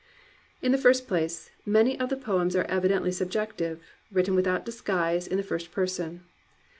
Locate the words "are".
2.55-2.63